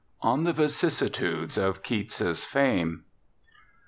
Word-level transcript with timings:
ON 0.23 0.45
THE 0.45 0.51
VICISSITUDES 0.53 1.59
OF 1.59 1.83
KEATS'S 1.83 2.43
FAME. 2.43 3.03